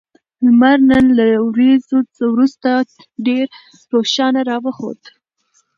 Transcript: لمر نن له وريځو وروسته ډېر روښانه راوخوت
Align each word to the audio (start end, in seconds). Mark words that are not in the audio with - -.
لمر 0.43 0.77
نن 0.89 1.05
له 1.17 1.25
وريځو 1.47 1.97
وروسته 2.33 2.69
ډېر 3.27 3.45
روښانه 3.93 4.41
راوخوت 4.49 5.01